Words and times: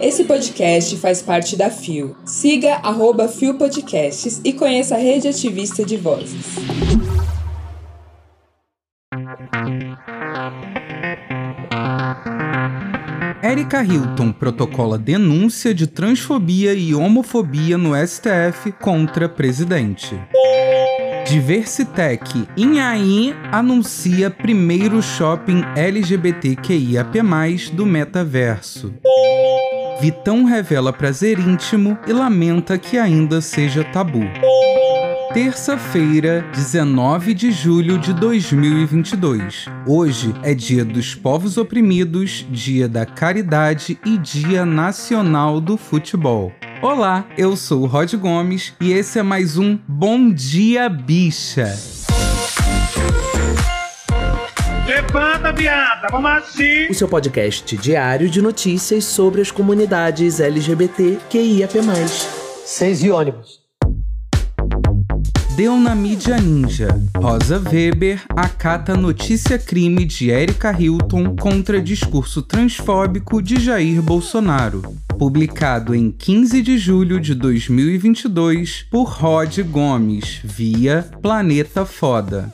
Esse 0.00 0.24
podcast 0.24 0.96
faz 0.96 1.22
parte 1.22 1.56
da 1.56 1.70
FIO. 1.70 2.16
Siga 2.24 2.74
arroba 2.82 3.28
FIO 3.28 3.54
Podcasts 3.54 4.40
e 4.44 4.52
conheça 4.52 4.96
a 4.96 4.98
rede 4.98 5.28
ativista 5.28 5.84
de 5.84 5.96
vozes. 5.96 6.56
Erika 13.42 13.82
Hilton 13.82 14.32
protocola 14.32 14.96
denúncia 14.96 15.74
de 15.74 15.86
transfobia 15.86 16.74
e 16.74 16.94
homofobia 16.94 17.76
no 17.76 17.90
STF 17.94 18.72
contra 18.80 19.28
presidente. 19.28 20.18
Diversitec 21.26 22.46
Inhaí 22.56 23.34
anuncia 23.50 24.28
primeiro 24.28 25.00
shopping 25.00 25.62
LGBTQIAP+, 25.76 27.20
do 27.72 27.86
metaverso. 27.86 28.92
Vitão 30.00 30.44
revela 30.44 30.92
prazer 30.92 31.38
íntimo 31.38 31.96
e 32.06 32.12
lamenta 32.12 32.76
que 32.76 32.98
ainda 32.98 33.40
seja 33.40 33.84
tabu. 33.84 34.24
Terça-feira, 35.32 36.44
19 36.52 37.32
de 37.32 37.50
julho 37.50 37.98
de 37.98 38.12
2022. 38.12 39.66
Hoje 39.86 40.34
é 40.42 40.52
Dia 40.52 40.84
dos 40.84 41.14
Povos 41.14 41.56
Oprimidos, 41.56 42.44
Dia 42.50 42.88
da 42.88 43.06
Caridade 43.06 43.98
e 44.04 44.18
Dia 44.18 44.66
Nacional 44.66 45.60
do 45.60 45.78
Futebol. 45.78 46.52
Olá, 46.82 47.24
eu 47.38 47.54
sou 47.54 47.82
o 47.82 47.86
Rod 47.86 48.12
Gomes 48.14 48.74
e 48.80 48.90
esse 48.90 49.16
é 49.16 49.22
mais 49.22 49.56
um 49.56 49.78
Bom 49.86 50.32
Dia 50.32 50.88
Bicha. 50.88 51.72
Levanta, 54.84 55.52
viada, 55.52 56.08
vamos 56.10 56.28
assim. 56.32 56.88
O 56.90 56.94
seu 56.94 57.06
podcast 57.06 57.76
diário 57.76 58.28
de 58.28 58.42
notícias 58.42 59.04
sobre 59.04 59.40
as 59.40 59.52
comunidades 59.52 60.40
LGBT 60.40 61.20
QIAP+. 61.30 61.70
Seis 62.66 63.04
e 63.04 63.12
ônibus. 63.12 63.60
Deu 65.54 65.76
na 65.76 65.94
mídia 65.94 66.36
ninja. 66.38 66.88
Rosa 67.16 67.60
Weber 67.60 68.24
acata 68.30 68.96
notícia 68.96 69.56
crime 69.56 70.04
de 70.04 70.30
Erika 70.30 70.74
Hilton 70.76 71.36
contra 71.36 71.80
discurso 71.80 72.42
transfóbico 72.42 73.40
de 73.40 73.60
Jair 73.60 74.02
Bolsonaro. 74.02 74.82
Publicado 75.22 75.94
em 75.94 76.10
15 76.10 76.60
de 76.62 76.76
julho 76.76 77.20
de 77.20 77.32
2022 77.32 78.86
por 78.90 79.04
Rod 79.04 79.56
Gomes, 79.70 80.40
via 80.42 81.08
Planeta 81.22 81.86
Foda. 81.86 82.52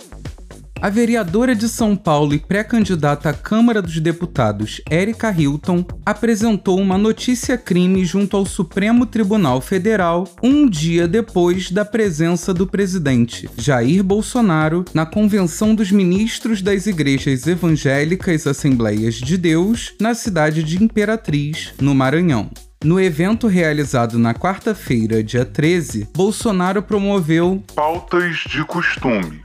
A 0.80 0.88
vereadora 0.88 1.56
de 1.56 1.68
São 1.68 1.96
Paulo 1.96 2.34
e 2.34 2.38
pré-candidata 2.38 3.30
à 3.30 3.34
Câmara 3.34 3.82
dos 3.82 3.98
Deputados, 3.98 4.80
Erika 4.88 5.34
Hilton, 5.36 5.84
apresentou 6.06 6.78
uma 6.78 6.96
notícia-crime 6.96 8.04
junto 8.04 8.36
ao 8.36 8.46
Supremo 8.46 9.04
Tribunal 9.04 9.60
Federal 9.60 10.28
um 10.40 10.68
dia 10.68 11.08
depois 11.08 11.72
da 11.72 11.84
presença 11.84 12.54
do 12.54 12.64
presidente 12.64 13.50
Jair 13.58 14.04
Bolsonaro 14.04 14.84
na 14.94 15.04
Convenção 15.04 15.74
dos 15.74 15.90
Ministros 15.90 16.62
das 16.62 16.86
Igrejas 16.86 17.48
Evangélicas 17.48 18.46
Assembleias 18.46 19.16
de 19.16 19.36
Deus, 19.36 19.94
na 20.00 20.14
cidade 20.14 20.62
de 20.62 20.82
Imperatriz, 20.82 21.74
no 21.80 21.92
Maranhão. 21.92 22.48
No 22.84 23.00
evento 23.00 23.48
realizado 23.48 24.20
na 24.20 24.32
quarta-feira, 24.32 25.20
dia 25.20 25.44
13, 25.44 26.10
Bolsonaro 26.14 26.80
promoveu 26.80 27.60
pautas 27.74 28.44
de 28.48 28.64
costumes, 28.64 29.42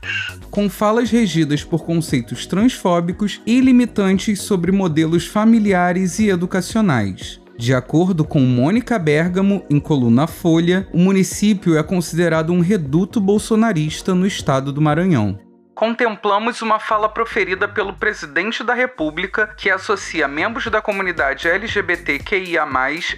com 0.51 0.69
falas 0.69 1.09
regidas 1.09 1.63
por 1.63 1.83
conceitos 1.83 2.45
transfóbicos 2.45 3.41
e 3.43 3.59
limitantes 3.59 4.39
sobre 4.39 4.71
modelos 4.71 5.25
familiares 5.25 6.19
e 6.19 6.29
educacionais. 6.29 7.41
De 7.57 7.73
acordo 7.73 8.23
com 8.23 8.39
Mônica 8.39 8.99
Bergamo, 8.99 9.63
em 9.67 9.79
coluna 9.79 10.27
Folha, 10.27 10.87
o 10.93 10.99
município 10.99 11.75
é 11.75 11.81
considerado 11.81 12.53
um 12.53 12.59
reduto 12.59 13.19
bolsonarista 13.19 14.13
no 14.13 14.27
estado 14.27 14.71
do 14.71 14.79
Maranhão 14.79 15.39
contemplamos 15.75 16.61
uma 16.61 16.79
fala 16.79 17.09
proferida 17.09 17.67
pelo 17.67 17.93
presidente 17.93 18.63
da 18.63 18.73
República 18.73 19.47
que 19.57 19.69
associa 19.69 20.27
membros 20.27 20.67
da 20.67 20.81
comunidade 20.81 21.47
LGBTQIA, 21.47 22.63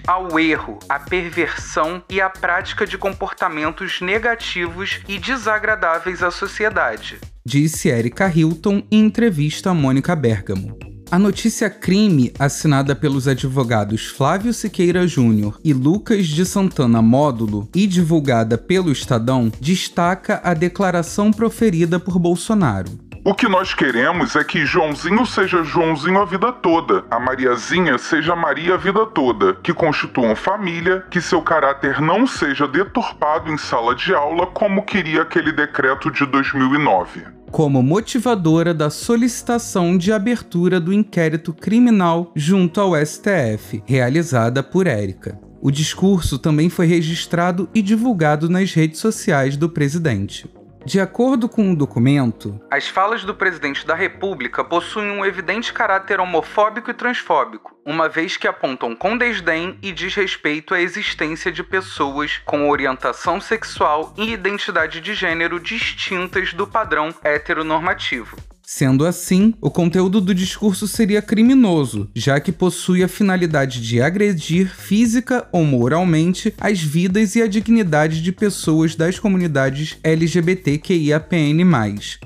ao 0.07 0.39
erro, 0.39 0.79
à 0.87 0.99
perversão 0.99 2.03
e 2.09 2.21
à 2.21 2.29
prática 2.29 2.85
de 2.85 2.97
comportamentos 2.97 4.01
negativos 4.01 5.01
e 5.07 5.17
desagradáveis 5.17 6.23
à 6.23 6.31
sociedade. 6.31 7.19
Disse 7.45 7.89
Erika 7.89 8.27
Hilton 8.27 8.83
em 8.91 9.05
entrevista 9.05 9.69
a 9.69 9.73
Mônica 9.73 10.15
Bergamo. 10.15 10.94
A 11.11 11.19
notícia 11.19 11.69
crime, 11.69 12.33
assinada 12.39 12.95
pelos 12.95 13.27
advogados 13.27 14.07
Flávio 14.07 14.51
Siqueira 14.51 15.07
Júnior 15.07 15.59
e 15.63 15.71
Lucas 15.71 16.25
de 16.25 16.43
Santana 16.43 16.99
Módulo 16.99 17.69
e 17.75 17.85
divulgada 17.85 18.57
pelo 18.57 18.91
Estadão, 18.91 19.51
destaca 19.61 20.41
a 20.43 20.55
declaração 20.55 21.31
proferida 21.31 21.99
por 21.99 22.17
Bolsonaro. 22.17 22.89
O 23.23 23.33
que 23.35 23.47
nós 23.47 23.73
queremos 23.73 24.35
é 24.35 24.43
que 24.43 24.65
Joãozinho 24.65 25.25
seja 25.25 25.63
Joãozinho 25.63 26.19
a 26.21 26.25
vida 26.25 26.51
toda, 26.51 27.05
a 27.09 27.19
Mariazinha 27.19 27.97
seja 27.97 28.35
Maria 28.35 28.73
a 28.73 28.77
vida 28.77 29.05
toda, 29.05 29.55
que 29.55 29.73
constituam 29.73 30.35
família, 30.35 31.05
que 31.09 31.21
seu 31.21 31.41
caráter 31.41 32.01
não 32.01 32.25
seja 32.25 32.67
deturpado 32.67 33.51
em 33.51 33.57
sala 33.57 33.95
de 33.95 34.13
aula 34.13 34.47
como 34.47 34.83
queria 34.83 35.21
aquele 35.21 35.51
decreto 35.51 36.11
de 36.11 36.25
2009 36.25 37.34
como 37.55 37.81
motivadora 37.81 38.73
da 38.73 38.89
solicitação 38.89 39.97
de 39.97 40.11
abertura 40.11 40.77
do 40.77 40.91
inquérito 40.91 41.53
criminal 41.53 42.33
junto 42.35 42.81
ao 42.81 42.93
STF, 42.97 43.81
realizada 43.85 44.61
por 44.61 44.87
Érica. 44.87 45.39
O 45.61 45.71
discurso 45.71 46.37
também 46.37 46.69
foi 46.69 46.85
registrado 46.85 47.69
e 47.73 47.81
divulgado 47.81 48.49
nas 48.49 48.73
redes 48.73 48.99
sociais 48.99 49.55
do 49.55 49.69
presidente. 49.69 50.45
De 50.85 50.99
acordo 50.99 51.49
com 51.49 51.71
o 51.71 51.75
documento, 51.75 52.61
as 52.69 52.87
falas 52.87 53.23
do 53.23 53.33
presidente 53.33 53.87
da 53.87 53.95
República 53.95 54.63
possuem 54.63 55.09
um 55.09 55.25
evidente 55.25 55.73
caráter 55.73 56.19
homofóbico 56.19 56.91
e 56.91 56.93
transfóbico, 56.93 57.75
uma 57.83 58.07
vez 58.07 58.37
que 58.37 58.47
apontam 58.47 58.95
com 58.95 59.17
desdém 59.17 59.79
e 59.81 59.91
desrespeito 59.91 60.75
à 60.75 60.79
existência 60.79 61.51
de 61.51 61.63
pessoas 61.63 62.37
com 62.45 62.69
orientação 62.69 63.41
sexual 63.41 64.13
e 64.15 64.31
identidade 64.31 65.01
de 65.01 65.15
gênero 65.15 65.59
distintas 65.59 66.53
do 66.53 66.67
padrão 66.67 67.09
heteronormativo. 67.23 68.37
Sendo 68.65 69.05
assim, 69.05 69.53
o 69.61 69.69
conteúdo 69.69 70.19
do 70.19 70.33
discurso 70.33 70.87
seria 70.87 71.21
criminoso, 71.21 72.09
já 72.15 72.39
que 72.39 72.51
possui 72.51 73.03
a 73.03 73.07
finalidade 73.07 73.79
de 73.79 74.01
agredir 74.01 74.67
física 74.75 75.47
ou 75.51 75.63
moralmente 75.63 76.53
as 76.59 76.81
vidas 76.81 77.35
e 77.35 77.41
a 77.41 77.47
dignidade 77.47 78.21
de 78.21 78.31
pessoas 78.31 78.95
das 78.95 79.19
comunidades 79.19 79.97
LGBTQIAPN+, 80.03 81.63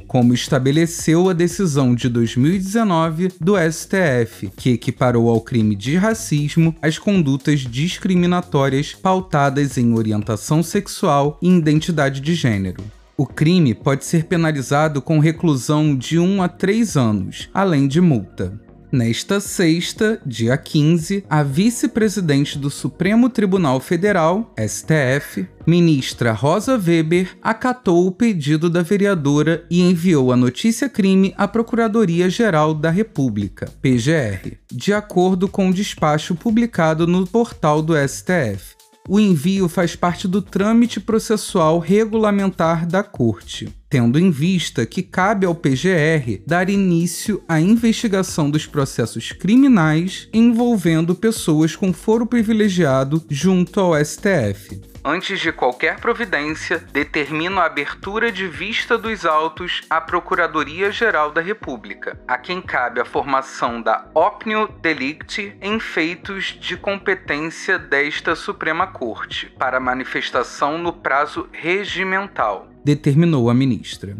como 0.08 0.34
estabeleceu 0.34 1.30
a 1.30 1.34
decisão 1.34 1.94
de 1.94 2.08
2019 2.08 3.30
do 3.40 3.56
STF, 3.58 4.50
que 4.56 4.72
equiparou 4.72 5.30
ao 5.30 5.42
crime 5.42 5.76
de 5.76 5.98
racismo 5.98 6.74
as 6.82 6.98
condutas 6.98 7.60
discriminatórias 7.60 8.94
pautadas 8.94 9.78
em 9.78 9.94
orientação 9.94 10.64
sexual 10.64 11.38
e 11.42 11.50
identidade 11.50 12.22
de 12.22 12.34
gênero. 12.34 12.99
O 13.20 13.26
crime 13.26 13.74
pode 13.74 14.06
ser 14.06 14.24
penalizado 14.24 15.02
com 15.02 15.20
reclusão 15.20 15.94
de 15.94 16.18
1 16.18 16.42
a 16.42 16.48
3 16.48 16.96
anos, 16.96 17.50
além 17.54 17.86
de 17.86 18.00
multa. 18.00 18.58
Nesta 18.90 19.42
sexta, 19.42 20.22
dia 20.26 20.56
15, 20.56 21.26
a 21.30 21.44
vice-presidente 21.44 22.58
do 22.58 22.70
Supremo 22.70 23.30
Tribunal 23.30 23.82
Federal, 23.82 24.54
STF, 24.58 25.46
ministra 25.68 26.32
Rosa 26.32 26.78
Weber, 26.78 27.38
acatou 27.44 28.08
o 28.08 28.12
pedido 28.14 28.70
da 28.70 28.84
vereadora 28.84 29.66
e 29.70 29.82
enviou 29.82 30.32
a 30.32 30.38
notícia-crime 30.38 31.34
à 31.36 31.46
Procuradoria-Geral 31.46 32.74
da 32.74 32.90
República, 32.90 33.70
PGR, 33.82 34.54
de 34.72 34.94
acordo 34.94 35.50
com 35.50 35.68
o 35.68 35.74
despacho 35.74 36.36
publicado 36.36 37.06
no 37.06 37.28
portal 37.28 37.82
do 37.82 37.94
STF 37.98 38.79
o 39.10 39.20
envio 39.20 39.68
faz 39.68 39.96
parte 39.96 40.28
do 40.28 40.40
trâmite 40.40 41.00
processual 41.00 41.80
regulamentar 41.80 42.86
da 42.86 43.02
Corte, 43.02 43.68
tendo 43.90 44.20
em 44.20 44.30
vista 44.30 44.86
que 44.86 45.02
cabe 45.02 45.48
ao 45.48 45.56
PGR 45.56 46.40
dar 46.46 46.70
início 46.70 47.42
à 47.48 47.60
investigação 47.60 48.52
dos 48.52 48.68
processos 48.68 49.32
criminais 49.32 50.30
envolvendo 50.32 51.16
pessoas 51.16 51.76
com 51.76 51.92
foro 51.92 52.28
privilegiado 52.28 53.24
junto 53.28 53.80
ao 53.80 53.94
STF 54.06 54.89
antes 55.04 55.40
de 55.40 55.52
qualquer 55.52 56.00
providência, 56.00 56.80
determino 56.92 57.60
a 57.60 57.66
abertura 57.66 58.32
de 58.32 58.48
vista 58.48 58.98
dos 58.98 59.26
autos 59.26 59.82
à 59.90 60.00
Procuradoria-Geral 60.00 61.32
da 61.32 61.42
República, 61.42 62.20
a 62.28 62.38
quem 62.38 62.62
cabe 62.62 63.00
a 63.00 63.06
formação 63.06 63.82
da 63.82 64.06
opnio 64.14 64.68
delicti 64.82 65.56
em 65.62 65.80
feitos 65.80 66.58
de 66.60 66.78
competência 66.78 67.78
desta 67.78 68.36
Suprema 68.36 68.88
Corte, 68.88 69.54
para 69.58 69.80
manifestação 69.80 70.78
no 70.78 70.94
prazo 70.94 71.48
regimental, 71.52 72.68
determinou 72.84 73.50
a 73.50 73.54
ministra. 73.54 74.18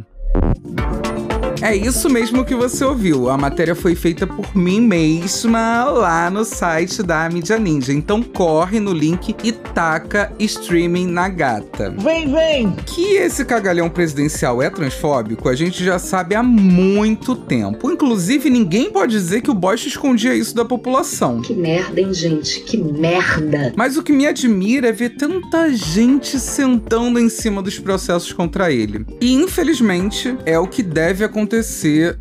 É 1.62 1.76
isso 1.76 2.10
mesmo 2.10 2.46
que 2.46 2.56
você 2.56 2.86
ouviu. 2.86 3.30
A 3.30 3.38
matéria 3.38 3.76
foi 3.76 3.94
feita 3.94 4.26
por 4.26 4.56
mim 4.56 4.80
mesma 4.80 5.84
lá 5.84 6.30
no 6.30 6.46
site 6.46 7.04
da 7.04 7.30
Mídia 7.30 7.60
Ninja. 7.60 7.92
Então 7.92 8.24
corre 8.24 8.80
no 8.80 8.94
link 8.94 9.36
e 9.44 9.52
taca 9.52 10.32
streaming 10.40 11.08
na 11.08 11.28
gata. 11.28 11.94
Vem, 11.98 12.32
vem! 12.32 12.72
Que 12.86 13.18
esse 13.18 13.44
cagalhão 13.44 13.90
presidencial 13.90 14.62
é 14.62 14.70
transfóbico, 14.70 15.50
a 15.50 15.56
gente 15.56 15.84
já 15.84 16.00
sabe 16.00 16.34
há 16.34 16.42
muito 16.42 17.36
tempo. 17.36 17.92
Inclusive, 17.92 18.50
ninguém 18.50 18.90
pode 18.90 19.12
dizer 19.12 19.42
que 19.42 19.52
o 19.52 19.54
Bosch 19.54 19.86
escondia 19.86 20.34
isso 20.34 20.56
da 20.56 20.64
população. 20.64 21.42
Que 21.42 21.54
merda, 21.54 22.00
hein, 22.00 22.14
gente? 22.14 22.62
Que 22.62 22.78
merda! 22.78 23.74
Mas 23.76 23.98
o 23.98 24.04
que 24.04 24.14
me 24.14 24.26
admira 24.26 24.88
é 24.88 24.94
ver 24.94 25.18
tanta 25.18 25.74
gente 25.74 26.40
sentando 26.40 27.20
em 27.20 27.28
cima 27.28 27.62
dos 27.62 27.78
processos 27.78 28.32
contra 28.32 28.72
ele. 28.72 29.06
E 29.20 29.34
infelizmente 29.34 30.38
é 30.46 30.58
o 30.58 30.66
que 30.66 30.82
deve 30.82 31.26
acontecer 31.26 31.49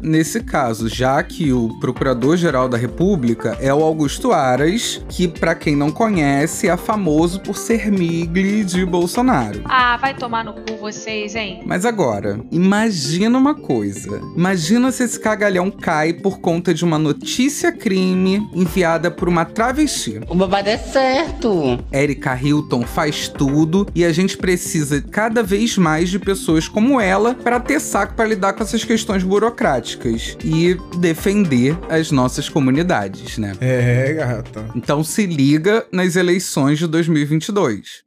nesse 0.00 0.42
caso, 0.42 0.88
já 0.88 1.22
que 1.22 1.52
o 1.52 1.78
Procurador-Geral 1.80 2.68
da 2.68 2.76
República 2.76 3.56
é 3.60 3.72
o 3.72 3.82
Augusto 3.82 4.32
Aras, 4.32 5.02
que 5.08 5.28
para 5.28 5.54
quem 5.54 5.76
não 5.76 5.90
conhece 5.90 6.68
é 6.68 6.76
famoso 6.76 7.40
por 7.40 7.56
ser 7.56 7.90
migle 7.90 8.64
de 8.64 8.84
Bolsonaro. 8.84 9.62
Ah, 9.64 9.96
vai 9.96 10.14
tomar 10.14 10.44
no 10.44 10.54
cu 10.54 10.76
vocês, 10.80 11.34
hein? 11.34 11.62
Mas 11.66 11.84
agora, 11.84 12.40
imagina 12.50 13.36
uma 13.36 13.54
coisa. 13.54 14.20
Imagina 14.36 14.90
se 14.92 15.04
esse 15.04 15.18
cagalhão 15.18 15.70
cai 15.70 16.12
por 16.12 16.40
conta 16.40 16.72
de 16.72 16.84
uma 16.84 16.98
notícia 16.98 17.72
crime 17.72 18.48
enviada 18.54 19.10
por 19.10 19.28
uma 19.28 19.44
travesti. 19.44 20.20
O 20.28 20.34
babado 20.34 20.68
é 20.68 20.78
certo. 20.78 21.78
Erika 21.92 22.38
Hilton 22.40 22.82
faz 22.82 23.28
tudo 23.28 23.86
e 23.94 24.04
a 24.04 24.12
gente 24.12 24.36
precisa 24.36 25.02
cada 25.02 25.42
vez 25.42 25.76
mais 25.76 26.08
de 26.08 26.18
pessoas 26.18 26.68
como 26.68 27.00
ela 27.00 27.34
para 27.34 27.60
ter 27.60 27.80
saco 27.80 28.14
para 28.14 28.28
lidar 28.28 28.52
com 28.52 28.62
essas 28.62 28.84
questões 28.84 29.17
burocráticas 29.22 30.36
e 30.42 30.76
defender 30.98 31.78
as 31.88 32.10
nossas 32.10 32.48
comunidades, 32.48 33.38
né? 33.38 33.52
É, 33.60 34.12
gata. 34.12 34.66
Então 34.74 35.02
se 35.02 35.26
liga 35.26 35.86
nas 35.92 36.16
eleições 36.16 36.78
de 36.78 36.86
2022. 36.86 38.02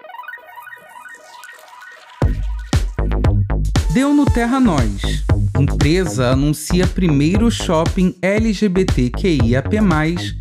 Deu 3.94 4.13
no 4.13 4.25
Terra 4.25 4.60
Nós. 4.60 5.22
Empresa 5.60 6.30
anuncia 6.30 6.88
primeiro 6.88 7.52
shopping 7.52 8.16
LGBTQIAP+, 8.22 9.80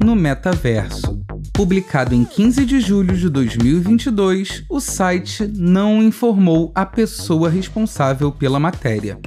no 0.02 0.14
metaverso. 0.14 1.20
Publicado 1.52 2.14
em 2.14 2.24
15 2.24 2.64
de 2.64 2.80
julho 2.80 3.16
de 3.16 3.28
2022, 3.28 4.64
o 4.68 4.80
site 4.80 5.46
não 5.46 6.02
informou 6.02 6.72
a 6.74 6.86
pessoa 6.86 7.50
responsável 7.50 8.30
pela 8.32 8.60
matéria. 8.60 9.18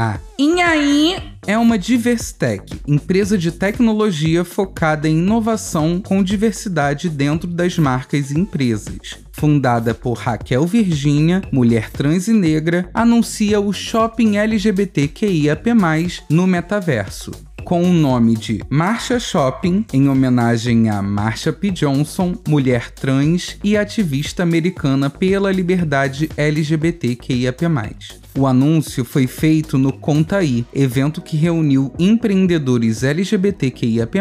A 0.00 0.20
Inhaí 0.38 1.16
é 1.44 1.58
uma 1.58 1.76
Diverstech, 1.76 2.80
empresa 2.86 3.36
de 3.36 3.50
tecnologia 3.50 4.44
focada 4.44 5.08
em 5.08 5.18
inovação 5.18 6.00
com 6.00 6.22
diversidade 6.22 7.08
dentro 7.08 7.48
das 7.50 7.76
marcas 7.76 8.30
e 8.30 8.38
empresas. 8.38 9.18
Fundada 9.32 9.92
por 9.92 10.12
Raquel 10.12 10.64
Virgínia, 10.68 11.42
mulher 11.50 11.90
trans 11.90 12.28
e 12.28 12.32
negra, 12.32 12.88
anuncia 12.94 13.58
o 13.58 13.72
shopping 13.72 14.36
LGBTQIAP+, 14.36 15.74
no 16.30 16.46
metaverso, 16.46 17.32
com 17.64 17.82
o 17.82 17.92
nome 17.92 18.36
de 18.36 18.62
Marcha 18.70 19.18
Shopping, 19.18 19.84
em 19.92 20.08
homenagem 20.08 20.88
a 20.90 21.02
Marsha 21.02 21.52
P. 21.52 21.72
Johnson, 21.72 22.36
mulher 22.46 22.92
trans 22.92 23.58
e 23.64 23.76
ativista 23.76 24.44
americana 24.44 25.10
pela 25.10 25.50
liberdade 25.50 26.30
LGBTQIAP+. 26.36 28.27
O 28.36 28.46
anúncio 28.46 29.04
foi 29.04 29.26
feito 29.26 29.76
no 29.76 29.92
Contaí, 29.92 30.64
evento 30.72 31.20
que 31.20 31.36
reuniu 31.36 31.92
empreendedores 31.98 33.02
LGBTQIAP+, 33.02 34.18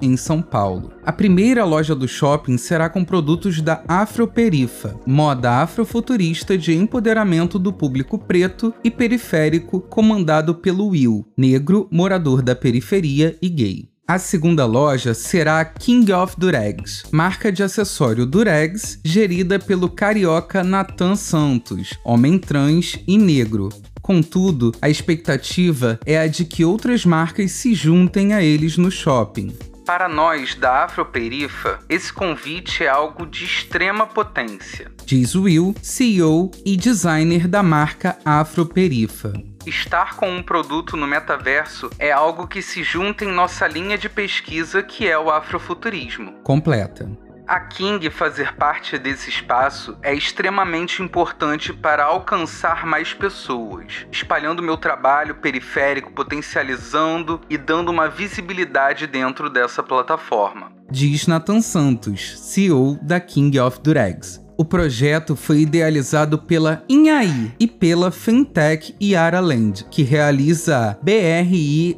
em 0.00 0.16
São 0.16 0.42
Paulo. 0.42 0.92
A 1.04 1.12
primeira 1.12 1.64
loja 1.64 1.94
do 1.94 2.08
shopping 2.08 2.56
será 2.56 2.88
com 2.88 3.04
produtos 3.04 3.60
da 3.60 3.84
Afroperifa, 3.86 4.98
moda 5.06 5.62
afrofuturista 5.62 6.56
de 6.58 6.74
empoderamento 6.74 7.58
do 7.58 7.72
público 7.72 8.18
preto 8.18 8.74
e 8.82 8.90
periférico 8.90 9.80
comandado 9.80 10.54
pelo 10.54 10.88
Will, 10.88 11.26
negro, 11.36 11.88
morador 11.90 12.42
da 12.42 12.56
periferia 12.56 13.36
e 13.40 13.48
gay. 13.48 13.91
A 14.12 14.18
segunda 14.18 14.66
loja 14.66 15.14
será 15.14 15.58
a 15.58 15.64
King 15.64 16.12
of 16.12 16.34
Duregs, 16.36 17.02
marca 17.10 17.50
de 17.50 17.62
acessório 17.62 18.26
Duregs, 18.26 19.00
gerida 19.02 19.58
pelo 19.58 19.88
carioca 19.88 20.62
Nathan 20.62 21.16
Santos, 21.16 21.94
homem 22.04 22.38
trans 22.38 23.02
e 23.08 23.16
negro. 23.16 23.70
Contudo, 24.02 24.70
a 24.82 24.90
expectativa 24.90 25.98
é 26.04 26.18
a 26.18 26.26
de 26.26 26.44
que 26.44 26.62
outras 26.62 27.06
marcas 27.06 27.52
se 27.52 27.72
juntem 27.72 28.34
a 28.34 28.42
eles 28.42 28.76
no 28.76 28.90
shopping. 28.90 29.56
Para 29.86 30.10
nós 30.10 30.54
da 30.56 30.84
Afroperifa, 30.84 31.78
esse 31.88 32.12
convite 32.12 32.84
é 32.84 32.88
algo 32.88 33.24
de 33.24 33.46
extrema 33.46 34.06
potência, 34.06 34.92
diz 35.06 35.34
Will, 35.34 35.74
CEO 35.80 36.50
e 36.66 36.76
designer 36.76 37.48
da 37.48 37.62
marca 37.62 38.18
Afroperifa. 38.26 39.32
Estar 39.66 40.16
com 40.16 40.28
um 40.28 40.42
produto 40.42 40.96
no 40.96 41.06
metaverso 41.06 41.88
é 41.96 42.10
algo 42.10 42.48
que 42.48 42.60
se 42.60 42.82
junta 42.82 43.24
em 43.24 43.28
nossa 43.28 43.66
linha 43.68 43.96
de 43.96 44.08
pesquisa 44.08 44.82
que 44.82 45.08
é 45.08 45.16
o 45.16 45.30
afrofuturismo. 45.30 46.32
Completa. 46.42 47.08
A 47.46 47.60
King 47.60 48.08
fazer 48.10 48.54
parte 48.56 48.98
desse 48.98 49.30
espaço 49.30 49.96
é 50.02 50.12
extremamente 50.14 51.02
importante 51.02 51.72
para 51.72 52.04
alcançar 52.04 52.84
mais 52.86 53.12
pessoas, 53.12 54.06
espalhando 54.10 54.62
meu 54.62 54.76
trabalho 54.76 55.36
periférico, 55.36 56.12
potencializando 56.12 57.40
e 57.48 57.56
dando 57.56 57.90
uma 57.90 58.08
visibilidade 58.08 59.06
dentro 59.06 59.48
dessa 59.48 59.82
plataforma. 59.82 60.72
Diz 60.90 61.26
Nathan 61.26 61.60
Santos, 61.60 62.38
CEO 62.40 62.98
da 63.02 63.20
King 63.20 63.58
of 63.60 63.80
Duregs. 63.80 64.40
O 64.62 64.64
projeto 64.64 65.34
foi 65.34 65.62
idealizado 65.62 66.38
pela 66.38 66.84
Inhaí 66.88 67.50
e 67.58 67.66
pela 67.66 68.12
Fintech 68.12 68.94
Yara 69.02 69.40
Land, 69.40 69.86
que 69.90 70.04
realiza 70.04 70.90
a 70.90 70.96
BRIFW, 71.02 71.96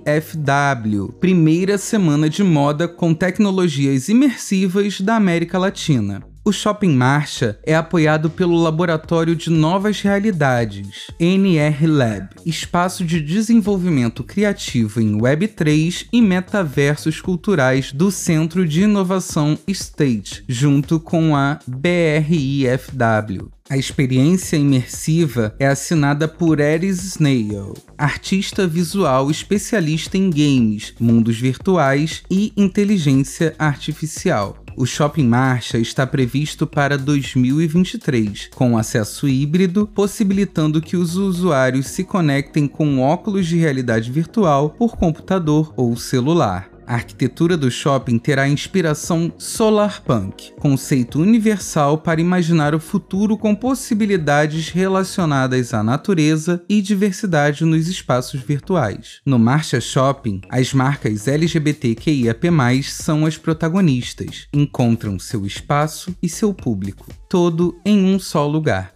primeira 1.20 1.76
semana 1.76 2.26
de 2.26 2.42
moda 2.42 2.88
com 2.88 3.12
tecnologias 3.12 4.08
imersivas 4.08 4.98
da 5.02 5.14
América 5.14 5.58
Latina. 5.58 6.22
O 6.46 6.52
Shopping 6.52 6.94
Marcha 6.94 7.58
é 7.64 7.74
apoiado 7.74 8.28
pelo 8.28 8.62
Laboratório 8.62 9.34
de 9.34 9.48
Novas 9.48 10.02
Realidades, 10.02 11.10
NR 11.18 11.86
Lab, 11.86 12.28
espaço 12.44 13.02
de 13.02 13.18
desenvolvimento 13.18 14.22
criativo 14.22 15.00
em 15.00 15.16
Web3 15.16 16.06
e 16.12 16.20
metaversos 16.20 17.18
culturais 17.22 17.92
do 17.92 18.10
Centro 18.10 18.68
de 18.68 18.82
Inovação 18.82 19.58
State, 19.66 20.44
junto 20.46 21.00
com 21.00 21.34
a 21.34 21.60
BRIFW. 21.66 23.50
A 23.70 23.78
experiência 23.78 24.58
imersiva 24.58 25.54
é 25.58 25.66
assinada 25.66 26.28
por 26.28 26.60
Eris 26.60 27.02
Snail, 27.02 27.72
artista 27.96 28.66
visual 28.66 29.30
especialista 29.30 30.18
em 30.18 30.28
games, 30.28 30.92
mundos 31.00 31.38
virtuais 31.38 32.22
e 32.30 32.52
inteligência 32.54 33.54
artificial. 33.58 34.63
O 34.76 34.84
Shopping 34.84 35.26
Marcha 35.26 35.78
está 35.78 36.04
previsto 36.04 36.66
para 36.66 36.98
2023, 36.98 38.50
com 38.54 38.76
acesso 38.76 39.28
híbrido, 39.28 39.88
possibilitando 39.94 40.82
que 40.82 40.96
os 40.96 41.14
usuários 41.14 41.86
se 41.86 42.02
conectem 42.02 42.66
com 42.66 43.00
óculos 43.00 43.46
de 43.46 43.56
realidade 43.56 44.10
virtual 44.10 44.70
por 44.70 44.96
computador 44.96 45.72
ou 45.76 45.96
celular. 45.96 46.73
A 46.86 46.94
arquitetura 46.94 47.56
do 47.56 47.70
shopping 47.70 48.18
terá 48.18 48.48
inspiração 48.48 49.32
solarpunk, 49.38 50.52
conceito 50.58 51.20
universal 51.20 51.98
para 51.98 52.20
imaginar 52.20 52.74
o 52.74 52.80
futuro 52.80 53.38
com 53.38 53.54
possibilidades 53.54 54.68
relacionadas 54.68 55.72
à 55.72 55.82
natureza 55.82 56.62
e 56.68 56.82
diversidade 56.82 57.64
nos 57.64 57.88
espaços 57.88 58.40
virtuais. 58.40 59.20
No 59.24 59.38
Marcha 59.38 59.80
Shopping, 59.80 60.42
as 60.50 60.74
marcas 60.74 61.26
LGBTQIAP+, 61.26 62.48
são 62.84 63.24
as 63.24 63.38
protagonistas, 63.38 64.46
encontram 64.52 65.18
seu 65.18 65.46
espaço 65.46 66.14
e 66.22 66.28
seu 66.28 66.52
público, 66.52 67.06
todo 67.28 67.78
em 67.84 68.04
um 68.04 68.18
só 68.18 68.46
lugar. 68.46 68.94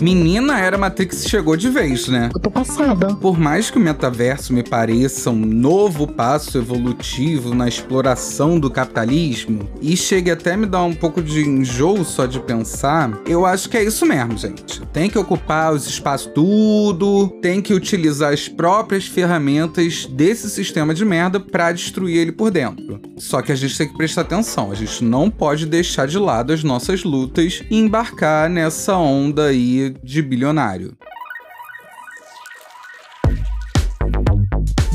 Menina, 0.00 0.60
era 0.60 0.78
Matrix 0.78 1.26
chegou 1.28 1.56
de 1.56 1.68
vez, 1.68 2.06
né? 2.06 2.30
Eu 2.32 2.40
tô 2.40 2.50
passada. 2.50 3.14
Por 3.16 3.38
mais 3.38 3.68
que 3.70 3.78
o 3.78 3.80
metaverso 3.80 4.52
me 4.52 4.62
pareça 4.62 5.30
um 5.30 5.44
novo 5.44 6.06
passo 6.06 6.56
evolutivo 6.56 7.54
na 7.54 7.66
exploração 7.66 8.60
do 8.60 8.70
capitalismo 8.70 9.68
e 9.82 9.96
chegue 9.96 10.30
até 10.30 10.56
me 10.56 10.66
dar 10.66 10.84
um 10.84 10.94
pouco 10.94 11.20
de 11.20 11.40
enjoo 11.40 12.04
só 12.04 12.26
de 12.26 12.38
pensar, 12.38 13.10
eu 13.26 13.44
acho 13.44 13.68
que 13.68 13.76
é 13.76 13.82
isso 13.82 14.06
mesmo, 14.06 14.38
gente. 14.38 14.80
Tem 14.92 15.10
que 15.10 15.18
ocupar 15.18 15.72
os 15.72 15.86
espaços 15.86 16.30
tudo, 16.32 17.28
tem 17.42 17.60
que 17.60 17.74
utilizar 17.74 18.32
as 18.32 18.48
próprias 18.48 19.06
ferramentas 19.06 20.06
desse 20.06 20.48
sistema 20.48 20.94
de 20.94 21.04
merda 21.04 21.40
para 21.40 21.72
destruir 21.72 22.18
ele 22.18 22.32
por 22.32 22.50
dentro. 22.50 23.00
Só 23.16 23.42
que 23.42 23.50
a 23.50 23.56
gente 23.56 23.76
tem 23.76 23.88
que 23.88 23.96
prestar 23.96 24.20
atenção, 24.20 24.70
a 24.70 24.74
gente 24.74 25.02
não 25.02 25.28
pode 25.28 25.66
deixar 25.66 26.06
de 26.06 26.18
lado 26.18 26.52
as 26.52 26.62
nossas 26.62 27.02
lutas 27.02 27.62
e 27.68 27.76
embarcar 27.76 28.48
nessa 28.48 28.96
onda 28.96 29.46
aí 29.46 29.87
de 29.90 30.22
bilionário. 30.22 30.96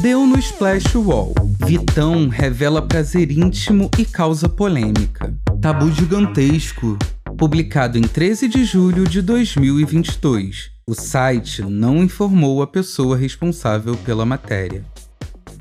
Deu 0.01 0.27
no 0.27 0.37
Splash 0.37 0.95
Wall. 0.95 1.33
Vitão 1.65 2.27
revela 2.27 2.81
prazer 2.81 3.31
íntimo 3.31 3.89
e 3.97 4.03
causa 4.03 4.49
polêmica. 4.49 5.33
Tabu 5.61 5.89
gigantesco. 5.91 6.97
Publicado 7.37 7.97
em 7.97 8.01
13 8.01 8.47
de 8.49 8.65
julho 8.65 9.05
de 9.07 9.21
2022. 9.21 10.71
O 10.85 10.93
site 10.93 11.61
não 11.61 12.03
informou 12.03 12.61
a 12.61 12.67
pessoa 12.67 13.15
responsável 13.15 13.95
pela 13.95 14.25
matéria. 14.25 14.83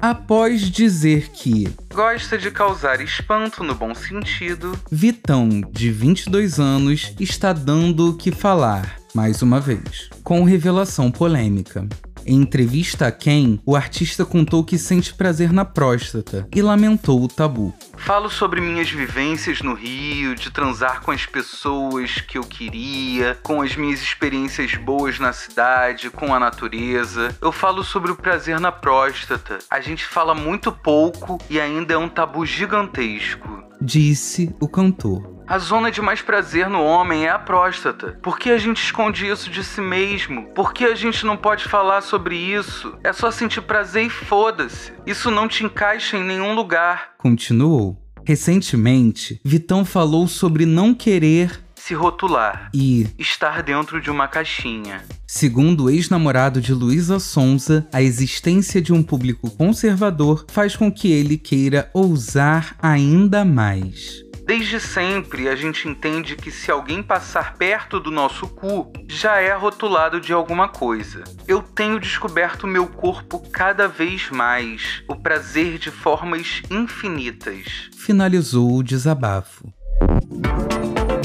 Após 0.02 0.62
dizer 0.62 1.28
que 1.28 1.72
gosta 1.94 2.36
de 2.36 2.50
causar 2.50 3.00
espanto 3.00 3.62
no 3.62 3.72
bom 3.72 3.94
sentido, 3.94 4.76
Vitão, 4.90 5.48
de 5.70 5.92
22 5.92 6.58
anos, 6.58 7.14
está 7.20 7.52
dando 7.52 8.10
o 8.10 8.16
que 8.16 8.32
falar, 8.32 8.96
mais 9.14 9.42
uma 9.42 9.61
vez, 9.61 10.09
com 10.25 10.42
revelação 10.45 11.11
polêmica. 11.11 11.87
Em 12.25 12.37
entrevista 12.37 13.09
a 13.09 13.12
Ken, 13.12 13.59
o 13.66 13.75
artista 13.75 14.25
contou 14.25 14.62
que 14.62 14.78
sente 14.78 15.12
prazer 15.12 15.52
na 15.52 15.64
próstata 15.64 16.47
e 16.54 16.62
lamentou 16.62 17.23
o 17.23 17.28
tabu. 17.28 17.75
Falo 17.97 18.31
sobre 18.31 18.61
minhas 18.61 18.90
vivências 18.90 19.61
no 19.61 19.75
Rio, 19.75 20.35
de 20.35 20.50
transar 20.50 21.02
com 21.02 21.11
as 21.11 21.26
pessoas 21.26 22.21
que 22.21 22.38
eu 22.38 22.45
queria, 22.45 23.38
com 23.42 23.61
as 23.61 23.76
minhas 23.76 24.00
experiências 24.00 24.75
boas 24.76 25.19
na 25.19 25.33
cidade, 25.33 26.11
com 26.11 26.33
a 26.33 26.38
natureza. 26.38 27.37
Eu 27.40 27.50
falo 27.50 27.83
sobre 27.83 28.12
o 28.12 28.16
prazer 28.16 28.61
na 28.61 28.71
próstata. 28.71 29.59
A 29.69 29.81
gente 29.81 30.04
fala 30.07 30.35
muito 30.35 30.71
pouco 30.71 31.38
e 31.50 31.61
ainda 31.61 31.95
é 31.95 31.99
um 31.99 32.09
tabu 32.09 32.47
gigantesco. 32.47 33.64
Disse 33.81 34.54
o 34.61 34.69
cantor. 34.69 35.31
A 35.52 35.59
zona 35.59 35.90
de 35.90 36.00
mais 36.00 36.23
prazer 36.23 36.66
no 36.71 36.82
homem 36.82 37.26
é 37.26 37.28
a 37.28 37.38
próstata. 37.38 38.18
Por 38.23 38.38
que 38.38 38.49
a 38.49 38.56
gente 38.56 38.82
esconde 38.82 39.28
isso 39.28 39.50
de 39.50 39.62
si 39.62 39.82
mesmo? 39.82 40.47
Por 40.54 40.73
que 40.73 40.82
a 40.82 40.94
gente 40.94 41.26
não 41.26 41.37
pode 41.37 41.64
falar 41.64 42.00
sobre 42.00 42.35
isso? 42.35 42.97
É 43.04 43.12
só 43.12 43.30
sentir 43.30 43.61
prazer 43.61 44.06
e 44.06 44.09
foda-se. 44.09 44.94
Isso 45.04 45.30
não 45.30 45.47
te 45.47 45.62
encaixa 45.62 46.16
em 46.16 46.25
nenhum 46.25 46.54
lugar. 46.54 47.11
Continuou. 47.18 48.02
Recentemente, 48.25 49.42
Vitão 49.44 49.85
falou 49.85 50.26
sobre 50.26 50.64
não 50.64 50.94
querer 50.94 51.62
se 51.75 51.92
rotular 51.92 52.71
e 52.73 53.09
estar 53.18 53.62
dentro 53.62 54.00
de 54.00 54.11
uma 54.11 54.28
caixinha. 54.28 55.04
Segundo 55.26 55.85
o 55.85 55.90
ex-namorado 55.90 56.62
de 56.62 56.73
Luísa 56.73 57.18
Sonza, 57.18 57.87
a 57.92 58.00
existência 58.00 58.80
de 58.80 58.90
um 58.90 59.02
público 59.02 59.50
conservador 59.50 60.47
faz 60.49 60.75
com 60.75 60.90
que 60.90 61.12
ele 61.12 61.37
queira 61.37 61.90
ousar 61.92 62.75
ainda 62.80 63.44
mais. 63.44 64.31
Desde 64.52 64.78
sempre 64.78 65.49
a 65.49 65.56
gente 65.56 65.88
entende 65.88 66.37
que 66.37 66.50
se 66.50 66.71
alguém 66.71 67.02
passar 67.02 67.54
perto 67.54 67.99
do 67.99 68.11
nosso 68.11 68.47
cu, 68.47 68.92
já 69.09 69.40
é 69.40 69.54
rotulado 69.54 70.21
de 70.21 70.30
alguma 70.30 70.68
coisa. 70.68 71.25
Eu 71.49 71.62
tenho 71.62 71.99
descoberto 71.99 72.66
meu 72.66 72.87
corpo 72.87 73.42
cada 73.50 73.88
vez 73.88 74.28
mais, 74.28 75.02
o 75.09 75.16
prazer 75.16 75.78
de 75.78 75.90
formas 75.90 76.61
infinitas. 76.71 77.88
Finalizou 77.97 78.76
o 78.76 78.82
desabafo. 78.82 79.73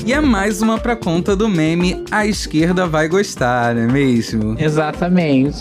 E 0.07 0.13
é 0.13 0.21
mais 0.21 0.61
uma 0.61 0.77
pra 0.77 0.95
conta 0.95 1.35
do 1.35 1.49
meme 1.49 2.01
A 2.09 2.25
esquerda 2.25 2.87
vai 2.87 3.09
gostar, 3.09 3.75
não 3.75 3.81
é 3.81 3.87
mesmo? 3.87 4.55
Exatamente. 4.57 5.57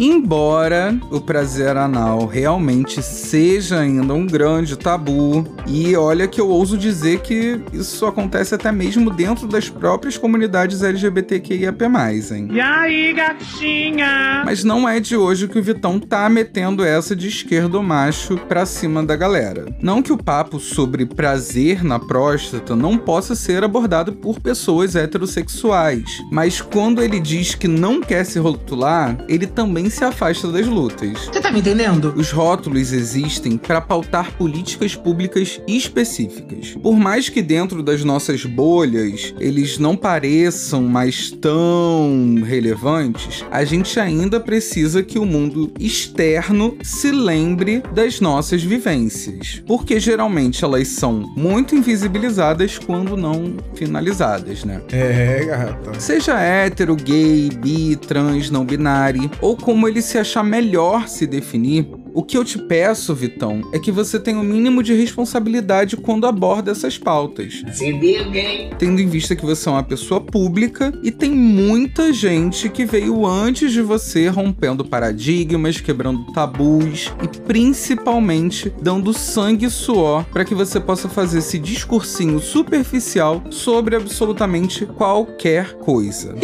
Embora 0.00 0.98
o 1.12 1.20
prazer 1.20 1.76
anal 1.76 2.26
realmente 2.26 3.00
seja 3.00 3.78
ainda 3.78 4.12
um 4.12 4.26
grande 4.26 4.76
tabu, 4.76 5.46
e 5.64 5.94
olha 5.94 6.26
que 6.26 6.40
eu 6.40 6.48
ouso 6.48 6.76
dizer 6.76 7.20
que 7.20 7.60
isso 7.72 8.04
acontece 8.04 8.52
até 8.52 8.72
mesmo 8.72 9.10
dentro 9.10 9.46
das 9.46 9.68
próprias 9.70 10.18
comunidades 10.18 10.82
LGBTQIAP+, 10.82 11.84
hein? 12.32 12.48
E 12.50 12.60
aí, 12.60 13.12
gatinha? 13.12 14.42
Mas 14.44 14.64
não 14.64 14.88
é 14.88 14.98
de 14.98 15.16
hoje 15.16 15.46
que 15.46 15.60
o 15.60 15.62
Vitão 15.62 16.00
tá 16.00 16.28
metendo 16.28 16.84
essa 16.84 17.14
de 17.14 17.28
esquerdo 17.28 17.80
macho 17.80 18.36
pra 18.48 18.66
cima 18.66 19.04
da 19.04 19.14
galera. 19.14 19.66
Não 19.80 20.02
que 20.02 20.12
o 20.12 20.18
papo 20.18 20.58
sobre 20.58 21.06
prazer 21.06 21.84
na 21.84 22.00
próstata 22.00 22.74
não 22.74 22.98
possa 22.98 23.36
ser 23.36 23.62
abordado 23.62 23.83
por 24.12 24.40
pessoas 24.40 24.96
heterossexuais, 24.96 26.22
mas 26.30 26.60
quando 26.60 27.02
ele 27.02 27.20
diz 27.20 27.54
que 27.54 27.68
não 27.68 28.00
quer 28.00 28.24
se 28.24 28.38
rotular, 28.38 29.24
ele 29.28 29.46
também 29.46 29.90
se 29.90 30.02
afasta 30.02 30.50
das 30.50 30.66
lutas. 30.66 31.26
Você 31.26 31.40
tá 31.40 31.50
me 31.50 31.60
entendendo? 31.60 32.14
Os 32.16 32.30
rótulos 32.30 32.92
existem 32.92 33.58
para 33.58 33.80
pautar 33.80 34.32
políticas 34.32 34.94
públicas 34.94 35.60
específicas. 35.68 36.70
Por 36.82 36.96
mais 36.96 37.28
que 37.28 37.42
dentro 37.42 37.82
das 37.82 38.02
nossas 38.02 38.44
bolhas 38.44 39.34
eles 39.38 39.78
não 39.78 39.96
pareçam 39.96 40.82
mais 40.82 41.30
tão 41.30 42.42
relevantes, 42.44 43.44
a 43.50 43.64
gente 43.64 44.00
ainda 44.00 44.40
precisa 44.40 45.02
que 45.02 45.18
o 45.18 45.26
mundo 45.26 45.72
externo 45.78 46.76
se 46.82 47.10
lembre 47.10 47.82
das 47.92 48.20
nossas 48.20 48.62
vivências, 48.62 49.62
porque 49.66 50.00
geralmente 50.00 50.64
elas 50.64 50.88
são 50.88 51.32
muito 51.36 51.74
invisibilizadas 51.74 52.78
quando 52.78 53.16
não 53.16 53.56
finalizadas, 53.74 54.64
né? 54.64 54.80
É, 54.92 55.44
gata. 55.44 56.00
Seja 56.00 56.38
hétero, 56.40 56.96
gay, 56.96 57.50
bi, 57.50 57.96
trans, 57.96 58.50
não 58.50 58.64
binário, 58.64 59.30
ou 59.40 59.56
como 59.56 59.88
ele 59.88 60.02
se 60.02 60.18
achar 60.18 60.42
melhor 60.42 61.08
se 61.08 61.26
definir, 61.26 61.88
o 62.14 62.22
que 62.22 62.38
eu 62.38 62.44
te 62.44 62.58
peço, 62.58 63.12
Vitão, 63.12 63.60
é 63.72 63.78
que 63.78 63.90
você 63.90 64.20
tenha 64.20 64.38
o 64.38 64.44
mínimo 64.44 64.84
de 64.84 64.94
responsabilidade 64.94 65.96
quando 65.96 66.26
aborda 66.26 66.70
essas 66.70 66.96
pautas. 66.96 67.64
Se 67.72 67.92
viu, 67.92 68.30
gay? 68.30 68.70
Tendo 68.78 69.00
em 69.00 69.08
vista 69.08 69.34
que 69.34 69.44
você 69.44 69.68
é 69.68 69.72
uma 69.72 69.82
pessoa 69.82 70.20
pública 70.20 70.92
e 71.02 71.10
tem 71.10 71.32
muita 71.32 72.12
gente 72.12 72.68
que 72.68 72.84
veio 72.84 73.26
antes 73.26 73.72
de 73.72 73.82
você 73.82 74.28
rompendo 74.28 74.84
paradigmas, 74.84 75.80
quebrando 75.80 76.32
tabus 76.32 77.12
e 77.20 77.40
principalmente 77.40 78.72
dando 78.80 79.12
sangue 79.12 79.66
e 79.66 79.70
suor 79.70 80.24
para 80.26 80.44
que 80.44 80.54
você 80.54 80.78
possa 80.78 81.08
fazer 81.08 81.38
esse 81.38 81.58
discursinho 81.58 82.38
superficial 82.38 83.42
sobre 83.50 83.96
absolutamente 83.96 84.86
qualquer 84.86 85.74
coisa. 85.78 86.34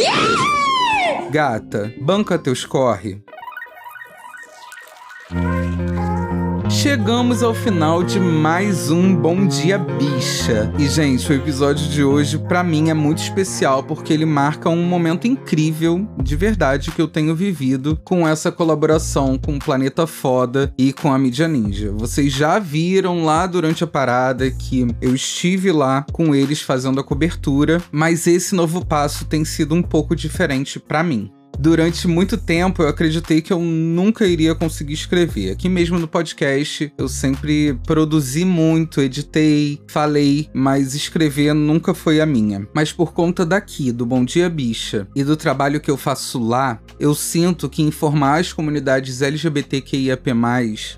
Gata, 1.31 1.95
banca 2.01 2.37
teus 2.37 2.65
corre. 2.65 3.23
Chegamos 6.81 7.43
ao 7.43 7.53
final 7.53 8.03
de 8.03 8.19
mais 8.19 8.91
um 8.91 9.15
Bom 9.15 9.47
Dia 9.47 9.77
Bicha. 9.77 10.73
E, 10.79 10.89
gente, 10.89 11.31
o 11.31 11.35
episódio 11.35 11.87
de 11.91 12.03
hoje, 12.03 12.39
para 12.39 12.65
mim, 12.65 12.89
é 12.89 12.95
muito 12.95 13.19
especial 13.19 13.83
porque 13.83 14.15
ele 14.15 14.25
marca 14.25 14.71
um 14.71 14.83
momento 14.83 15.27
incrível, 15.27 16.09
de 16.23 16.35
verdade, 16.35 16.91
que 16.91 17.03
eu 17.03 17.07
tenho 17.07 17.37
vivido 17.37 18.01
com 18.03 18.27
essa 18.27 18.51
colaboração 18.51 19.37
com 19.37 19.57
o 19.57 19.59
Planeta 19.59 20.07
Foda 20.07 20.73
e 20.79 20.91
com 20.91 21.13
a 21.13 21.19
Mídia 21.19 21.47
Ninja. 21.47 21.93
Vocês 21.93 22.33
já 22.33 22.59
viram 22.59 23.27
lá 23.27 23.47
durante 23.47 23.85
a 23.85 23.87
parada 23.87 24.51
que 24.51 24.87
eu 25.03 25.15
estive 25.15 25.71
lá 25.73 26.07
com 26.11 26.35
eles 26.35 26.63
fazendo 26.63 26.99
a 26.99 27.05
cobertura, 27.05 27.83
mas 27.93 28.27
esse 28.27 28.55
novo 28.55 28.87
passo 28.87 29.27
tem 29.27 29.45
sido 29.45 29.75
um 29.75 29.83
pouco 29.83 30.17
diferente 30.17 30.81
para 30.81 31.03
mim. 31.03 31.31
Durante 31.61 32.09
muito 32.09 32.39
tempo 32.39 32.83
eu 32.83 32.89
acreditei 32.89 33.43
que 33.43 33.53
eu 33.53 33.61
nunca 33.61 34.27
iria 34.27 34.55
conseguir 34.55 34.95
escrever. 34.95 35.51
Aqui 35.51 35.69
mesmo 35.69 35.99
no 35.99 36.09
podcast 36.09 36.91
eu 36.97 37.07
sempre 37.07 37.79
produzi 37.87 38.47
muito, 38.47 39.03
editei, 39.03 39.79
falei, 39.87 40.49
mas 40.55 40.95
escrever 40.95 41.53
nunca 41.53 41.93
foi 41.93 42.19
a 42.19 42.25
minha. 42.25 42.67
Mas 42.73 42.95
por 42.95 43.13
conta 43.13 43.45
daqui, 43.45 43.93
do 43.93 44.07
Bom 44.07 44.25
Dia 44.25 44.49
Bicha 44.49 45.07
e 45.15 45.23
do 45.23 45.37
trabalho 45.37 45.83
que 45.83 45.91
eu 45.91 45.99
faço 45.99 46.43
lá, 46.43 46.81
eu 46.99 47.15
sinto 47.15 47.69
que 47.69 47.83
informar 47.83 48.41
as 48.41 48.55
comunidades 48.55 49.21
LGBTQIAP+, 49.21 50.31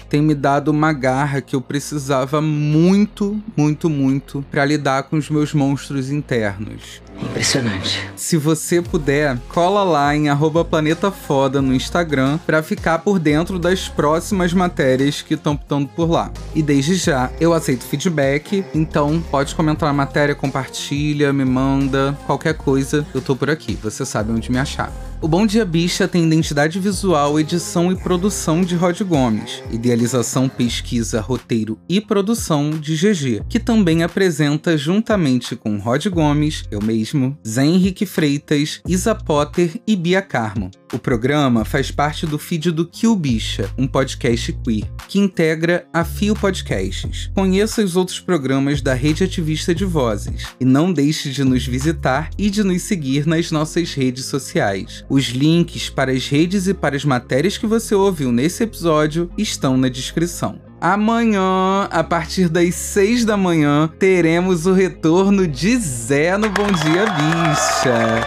tem 0.08 0.22
me 0.22 0.34
dado 0.34 0.68
uma 0.68 0.92
garra 0.92 1.40
que 1.40 1.56
eu 1.56 1.60
precisava 1.60 2.40
muito, 2.40 3.42
muito, 3.56 3.90
muito 3.90 4.46
para 4.48 4.64
lidar 4.64 5.02
com 5.02 5.16
os 5.16 5.28
meus 5.28 5.52
monstros 5.52 6.08
internos. 6.08 7.02
Impressionante. 7.20 8.00
Se 8.16 8.36
você 8.36 8.80
puder, 8.80 9.38
cola 9.48 9.82
lá 9.82 10.14
em 10.14 10.28
arroba 10.28 10.64
Planeta 10.64 11.10
Foda 11.10 11.62
no 11.62 11.74
Instagram 11.74 12.38
para 12.46 12.62
ficar 12.62 12.98
por 13.00 13.18
dentro 13.18 13.58
das 13.58 13.88
próximas 13.88 14.52
matérias 14.52 15.22
que 15.22 15.34
estão 15.34 15.54
estando 15.54 15.88
por 15.88 16.10
lá. 16.10 16.30
E 16.54 16.62
desde 16.62 16.94
já, 16.94 17.30
eu 17.40 17.52
aceito 17.52 17.84
feedback, 17.84 18.64
então 18.74 19.22
pode 19.30 19.54
comentar 19.54 19.88
a 19.88 19.92
matéria, 19.92 20.34
compartilha, 20.34 21.32
me 21.32 21.44
manda, 21.44 22.16
qualquer 22.26 22.54
coisa, 22.54 23.06
eu 23.14 23.20
tô 23.20 23.34
por 23.34 23.50
aqui, 23.50 23.74
você 23.82 24.04
sabe 24.04 24.32
onde 24.32 24.50
me 24.50 24.58
achar. 24.58 24.92
O 25.22 25.28
Bom 25.28 25.46
Dia 25.46 25.64
Bicha 25.64 26.08
tem 26.08 26.24
identidade 26.24 26.80
visual, 26.80 27.38
edição 27.38 27.92
e 27.92 27.96
produção 27.96 28.60
de 28.62 28.74
Rod 28.74 29.02
Gomes, 29.02 29.62
idealização, 29.70 30.48
pesquisa, 30.48 31.20
roteiro 31.20 31.78
e 31.88 32.00
produção 32.00 32.70
de 32.70 32.96
GG, 32.96 33.44
que 33.48 33.60
também 33.60 34.02
apresenta 34.02 34.76
juntamente 34.76 35.54
com 35.54 35.78
Rod 35.78 36.04
Gomes, 36.08 36.64
eu 36.72 36.82
mesmo, 36.82 37.38
Zé 37.46 37.64
Henrique 37.64 38.04
Freitas, 38.04 38.80
Isa 38.84 39.14
Potter 39.14 39.80
e 39.86 39.94
Bia 39.94 40.20
Carmo. 40.20 40.72
O 40.92 40.98
programa 40.98 41.64
faz 41.64 41.90
parte 41.90 42.26
do 42.26 42.38
feed 42.38 42.70
do 42.70 42.84
Kill 42.84 43.16
Bicha, 43.16 43.70
um 43.78 43.86
podcast 43.86 44.52
queer, 44.62 44.86
que 45.08 45.18
integra 45.18 45.86
a 45.90 46.04
Fio 46.04 46.34
Podcasts. 46.34 47.30
Conheça 47.34 47.82
os 47.82 47.96
outros 47.96 48.20
programas 48.20 48.82
da 48.82 48.92
Rede 48.92 49.24
Ativista 49.24 49.74
de 49.74 49.86
Vozes 49.86 50.48
e 50.60 50.66
não 50.66 50.92
deixe 50.92 51.30
de 51.30 51.44
nos 51.44 51.64
visitar 51.64 52.28
e 52.36 52.50
de 52.50 52.62
nos 52.62 52.82
seguir 52.82 53.26
nas 53.26 53.50
nossas 53.50 53.94
redes 53.94 54.26
sociais. 54.26 55.02
Os 55.12 55.26
links 55.26 55.90
para 55.90 56.10
as 56.10 56.26
redes 56.26 56.66
e 56.66 56.72
para 56.72 56.96
as 56.96 57.04
matérias 57.04 57.58
que 57.58 57.66
você 57.66 57.94
ouviu 57.94 58.32
nesse 58.32 58.62
episódio 58.62 59.30
estão 59.36 59.76
na 59.76 59.90
descrição. 59.90 60.58
Amanhã, 60.80 61.86
a 61.90 62.02
partir 62.02 62.48
das 62.48 62.74
6 62.76 63.26
da 63.26 63.36
manhã, 63.36 63.92
teremos 63.98 64.64
o 64.64 64.72
retorno 64.72 65.46
de 65.46 65.76
Zé 65.76 66.38
no 66.38 66.48
Bom 66.48 66.66
Dia 66.66 67.04
Bicha. 67.04 68.26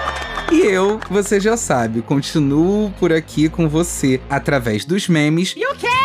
E 0.51 0.61
eu, 0.61 0.99
você 1.09 1.39
já 1.39 1.57
sabe, 1.57 2.03
continuo 2.03 2.91
por 2.99 3.11
aqui 3.11 3.49
com 3.49 3.67
você 3.67 4.21
através 4.29 4.85
dos 4.85 5.07
memes. 5.07 5.55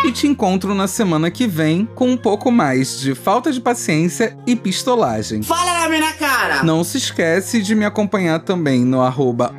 E 0.03 0.11
te 0.11 0.27
encontro 0.27 0.75
na 0.75 0.89
semana 0.89 1.31
que 1.31 1.47
vem 1.47 1.85
com 1.85 2.09
um 2.11 2.17
pouco 2.17 2.51
mais 2.51 2.99
de 2.99 3.15
falta 3.15 3.53
de 3.53 3.61
paciência 3.61 4.35
e 4.47 4.57
pistolagem. 4.57 5.43
Fala 5.43 5.81
na 5.81 5.89
minha 5.91 6.13
cara! 6.15 6.63
Não 6.63 6.83
se 6.83 6.97
esquece 6.97 7.61
de 7.61 7.75
me 7.75 7.85
acompanhar 7.85 8.41
também 8.41 8.83
no 8.83 9.03
arroba 9.03 9.55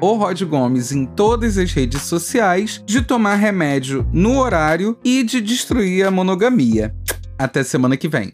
Gomes 0.50 0.92
em 0.92 1.06
todas 1.06 1.60
as 1.60 1.72
redes 1.72 2.02
sociais, 2.02 2.82
de 2.88 3.04
tomar 3.04 3.36
remédio 3.36 4.08
no 4.12 4.40
horário 4.40 4.98
e 5.04 5.24
de 5.24 5.42
destruir 5.42 6.08
a 6.08 6.12
monogamia. 6.12 6.96
Até 7.38 7.64
semana 7.64 7.96
que 7.96 8.08
vem. 8.08 8.34